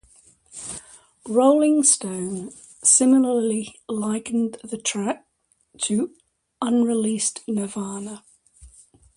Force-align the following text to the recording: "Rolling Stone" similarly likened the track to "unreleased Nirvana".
"Rolling 1.27 1.83
Stone" 1.83 2.53
similarly 2.83 3.75
likened 3.87 4.57
the 4.63 4.79
track 4.79 5.27
to 5.77 6.15
"unreleased 6.59 7.41
Nirvana". 7.47 8.23